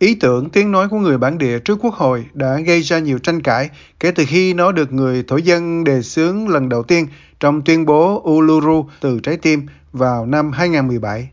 [0.00, 3.18] Ý tưởng tiếng nói của người bản địa trước quốc hội đã gây ra nhiều
[3.18, 7.06] tranh cãi kể từ khi nó được người thổ dân đề xướng lần đầu tiên
[7.40, 11.30] trong tuyên bố Uluru từ trái tim vào năm 2017.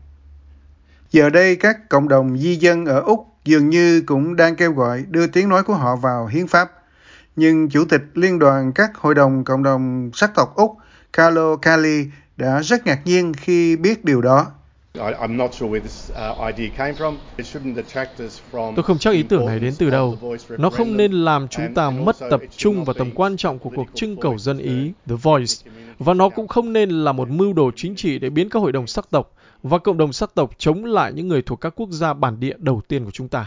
[1.10, 5.04] Giờ đây, các cộng đồng di dân ở Úc dường như cũng đang kêu gọi
[5.08, 6.70] đưa tiếng nói của họ vào hiến pháp.
[7.36, 10.76] Nhưng Chủ tịch Liên đoàn các hội đồng cộng đồng sắc tộc Úc,
[11.12, 12.06] Carlo Kelly
[12.36, 14.46] đã rất ngạc nhiên khi biết điều đó.
[18.76, 20.18] Tôi không chắc ý tưởng này đến từ đâu.
[20.58, 23.86] Nó không nên làm chúng ta mất tập trung vào tầm quan trọng của cuộc
[23.94, 27.70] trưng cầu dân Ý, The Voice, và nó cũng không nên là một mưu đồ
[27.76, 30.84] chính trị để biến các hội đồng sắc tộc và cộng đồng sắc tộc chống
[30.84, 33.46] lại những người thuộc các quốc gia bản địa đầu tiên của chúng ta.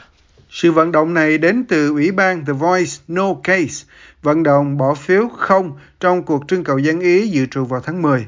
[0.49, 3.85] Sự vận động này đến từ Ủy ban The Voice No Case,
[4.21, 8.01] vận động bỏ phiếu không trong cuộc trưng cầu dân Ý dự trù vào tháng
[8.01, 8.25] 10.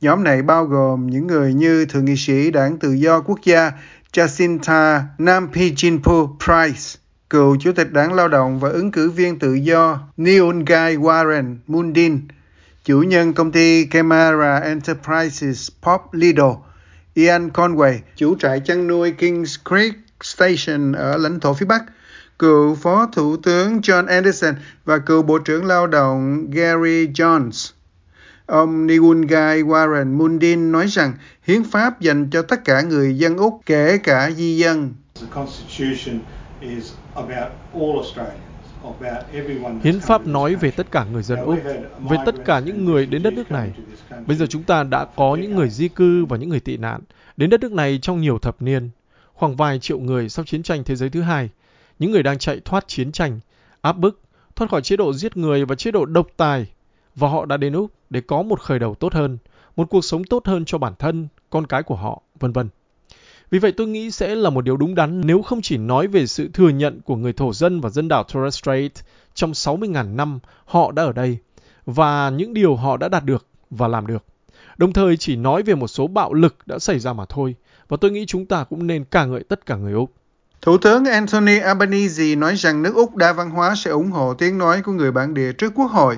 [0.00, 3.72] Nhóm này bao gồm những người như Thượng nghị sĩ Đảng Tự do Quốc gia
[4.12, 10.00] Jacinta Nampijinpu Price, cựu Chủ tịch Đảng Lao động và ứng cử viên tự do
[10.16, 12.20] Neongai Warren Mundin,
[12.84, 16.56] chủ nhân công ty Camara Enterprises Pop Lido,
[17.14, 21.82] Ian Conway, chủ trại chăn nuôi Kings Creek Station ở lãnh thổ phía Bắc,
[22.38, 27.72] cựu Phó Thủ tướng John Anderson và cựu Bộ trưởng Lao động Gary Jones.
[28.48, 31.12] Ông Nigungai Warren Mundin nói rằng
[31.46, 34.94] hiến pháp dành cho tất cả người dân Úc, kể cả di dân.
[39.82, 41.58] Hiến pháp nói về tất cả người dân Úc,
[42.10, 43.72] về tất cả những người đến đất nước này.
[44.26, 47.00] Bây giờ chúng ta đã có những người di cư và những người tị nạn
[47.36, 48.90] đến đất nước này trong nhiều thập niên,
[49.34, 51.50] khoảng vài triệu người sau chiến tranh thế giới thứ hai,
[51.98, 53.40] những người đang chạy thoát chiến tranh,
[53.80, 54.20] áp bức,
[54.56, 56.66] thoát khỏi chế độ giết người và chế độ độc tài
[57.16, 59.38] và họ đã đến Úc để có một khởi đầu tốt hơn,
[59.76, 62.68] một cuộc sống tốt hơn cho bản thân, con cái của họ, vân vân.
[63.50, 66.26] Vì vậy tôi nghĩ sẽ là một điều đúng đắn nếu không chỉ nói về
[66.26, 68.92] sự thừa nhận của người thổ dân và dân đảo Torres Strait
[69.34, 71.38] trong 60.000 năm họ đã ở đây
[71.86, 74.24] và những điều họ đã đạt được và làm được.
[74.76, 77.54] Đồng thời chỉ nói về một số bạo lực đã xảy ra mà thôi
[77.88, 80.12] và tôi nghĩ chúng ta cũng nên ca ngợi tất cả người Úc.
[80.62, 84.58] Thủ tướng Anthony Albanese nói rằng nước Úc đa văn hóa sẽ ủng hộ tiếng
[84.58, 86.16] nói của người bản địa trước quốc hội.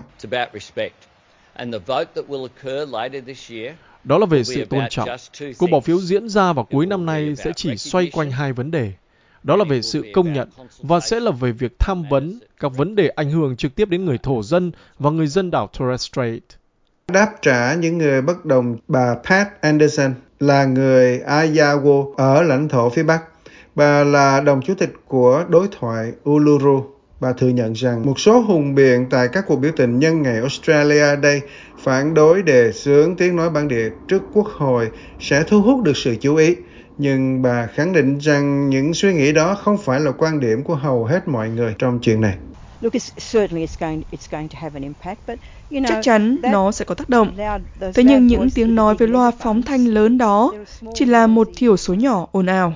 [4.04, 5.08] Đó là về sự tôn trọng.
[5.58, 8.70] Cuộc bỏ phiếu diễn ra vào cuối năm nay sẽ chỉ xoay quanh hai vấn
[8.70, 8.92] đề.
[9.42, 10.48] Đó là về sự công nhận
[10.82, 14.04] và sẽ là về việc tham vấn các vấn đề ảnh hưởng trực tiếp đến
[14.04, 16.42] người thổ dân và người dân đảo Torres Strait.
[17.08, 22.90] Đáp trả những người bất đồng, bà Pat Anderson là người Ayawo ở lãnh thổ
[22.90, 23.22] phía Bắc.
[23.80, 26.82] Bà là đồng chủ tịch của đối thoại Uluru.
[27.20, 30.36] Bà thừa nhận rằng một số hùng biện tại các cuộc biểu tình nhân ngày
[30.36, 31.40] Australia đây
[31.78, 35.96] phản đối đề xướng tiếng nói bản địa trước quốc hội sẽ thu hút được
[35.96, 36.56] sự chú ý.
[36.98, 40.74] Nhưng bà khẳng định rằng những suy nghĩ đó không phải là quan điểm của
[40.74, 42.36] hầu hết mọi người trong chuyện này.
[45.88, 47.36] Chắc chắn nó sẽ có tác động.
[47.94, 50.52] Thế nhưng những tiếng nói với loa phóng thanh lớn đó
[50.94, 52.74] chỉ là một thiểu số nhỏ ồn ào.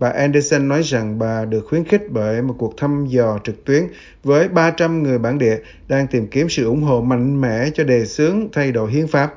[0.00, 3.86] Bà Anderson nói rằng bà được khuyến khích bởi một cuộc thăm dò trực tuyến
[4.24, 5.56] với 300 người bản địa
[5.88, 9.34] đang tìm kiếm sự ủng hộ mạnh mẽ cho đề xướng thay đổi hiến pháp.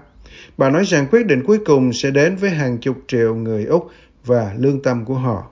[0.57, 3.90] Bà nói rằng quyết định cuối cùng sẽ đến với hàng chục triệu người Úc
[4.25, 5.44] và lương tâm của họ.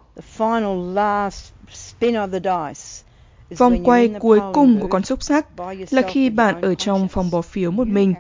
[3.58, 5.46] Vòng quay cuối cùng của con xúc sắc
[5.92, 8.14] là khi bạn ở trong phòng bỏ phiếu một mình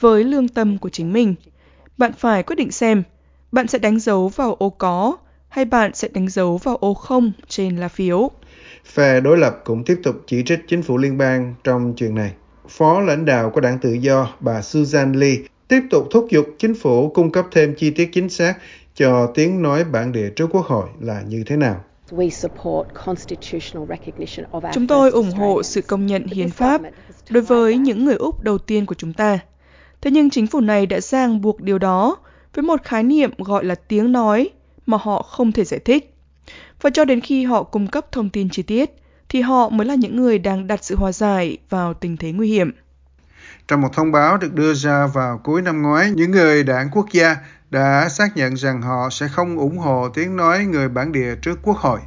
[0.00, 1.34] với lương tâm của chính mình.
[1.98, 3.02] Bạn phải quyết định xem
[3.52, 5.16] bạn sẽ đánh dấu vào ô có
[5.48, 8.30] hay bạn sẽ đánh dấu vào ô không trên lá phiếu.
[8.84, 12.32] Phe đối lập cũng tiếp tục chỉ trích chính phủ liên bang trong chuyện này.
[12.68, 15.36] Phó lãnh đạo của đảng tự do bà Susan Lee
[15.68, 18.54] tiếp tục thúc giục chính phủ cung cấp thêm chi tiết chính xác
[18.94, 21.84] cho tiếng nói bản địa trước quốc hội là như thế nào.
[24.72, 26.80] Chúng tôi ủng hộ sự công nhận hiến pháp
[27.30, 29.38] đối với những người Úc đầu tiên của chúng ta.
[30.00, 32.16] Thế nhưng chính phủ này đã ràng buộc điều đó
[32.54, 34.50] với một khái niệm gọi là tiếng nói
[34.88, 36.14] mà họ không thể giải thích.
[36.80, 38.90] Và cho đến khi họ cung cấp thông tin chi tiết,
[39.28, 42.48] thì họ mới là những người đang đặt sự hòa giải vào tình thế nguy
[42.48, 42.70] hiểm.
[43.68, 47.06] Trong một thông báo được đưa ra vào cuối năm ngoái, những người đảng quốc
[47.12, 47.36] gia
[47.70, 51.58] đã xác nhận rằng họ sẽ không ủng hộ tiếng nói người bản địa trước
[51.62, 52.00] quốc hội.